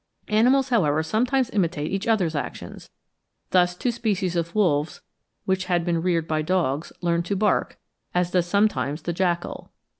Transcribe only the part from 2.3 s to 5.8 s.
actions: thus two species of wolves, which